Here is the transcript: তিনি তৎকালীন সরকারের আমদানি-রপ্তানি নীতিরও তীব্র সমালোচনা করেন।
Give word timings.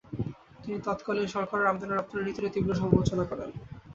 তিনি 0.61 0.77
তৎকালীন 0.83 1.27
সরকারের 1.27 1.69
আমদানি-রপ্তানি 1.69 2.21
নীতিরও 2.23 2.53
তীব্র 2.53 2.71
সমালোচনা 2.75 3.23
করেন। 3.25 3.49